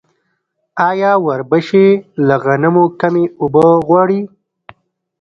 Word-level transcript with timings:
آیا 0.89 1.11
وربشې 1.25 1.87
له 2.27 2.35
غنمو 2.43 2.85
کمې 2.99 3.25
اوبه 3.41 3.65
غواړي؟ 3.87 4.21